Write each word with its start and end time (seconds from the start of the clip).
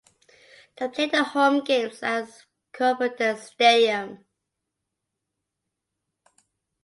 They 0.77 0.87
play 0.87 1.09
their 1.11 1.23
home 1.23 1.63
games 1.63 2.01
at 2.01 2.27
Culverden 2.73 3.37
Stadium. 3.37 4.25